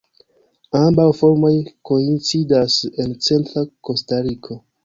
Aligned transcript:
Ambaŭ 0.79 1.05
formoj 1.17 1.51
koincidas 1.91 2.81
en 3.05 3.15
centra 3.29 3.67
Kostariko. 3.91 4.63